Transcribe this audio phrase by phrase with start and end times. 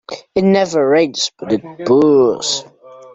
[0.33, 2.65] It never rains but it pours